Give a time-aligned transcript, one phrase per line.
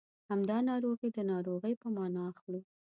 [0.31, 2.61] همدا ناروغي د ناروغۍ په مانا اخلو.